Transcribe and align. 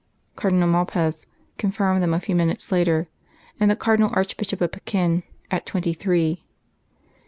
Cardinal 0.35 0.67
Malpas 0.67 1.27
confirmed 1.59 2.01
them 2.01 2.11
a 2.15 2.19
few 2.19 2.33
minutes 2.35 2.71
later, 2.71 3.07
and 3.59 3.69
the 3.69 3.75
Cardinal 3.75 4.09
Archbishop 4.13 4.59
of 4.59 4.71
Pekin 4.71 5.21
at 5.51 5.67
twenty 5.67 5.93
three. 5.93 6.43